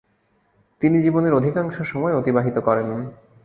তিনি 0.81 0.97
জীবনের 1.01 1.33
অধিকাংশ 1.33 1.75
সময় 1.81 2.13
অতিবাহিত 2.15 2.57
করেন। 2.59 2.87